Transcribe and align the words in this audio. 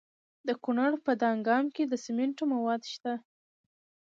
د 0.47 0.49
کونړ 0.63 0.91
په 1.05 1.11
دانګام 1.21 1.65
کې 1.75 1.83
د 1.87 1.93
سمنټو 2.05 2.43
مواد 2.53 2.81
شته. 2.93 3.13